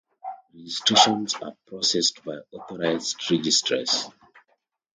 [0.55, 4.09] Registrations are processed via authorised registrars.